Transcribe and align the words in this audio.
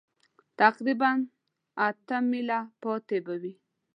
تقریباً 0.59 1.11
اته 1.87 2.15
مېله 2.29 2.59
پاتې 2.81 3.17
به 3.25 3.35
وي. 3.41 3.53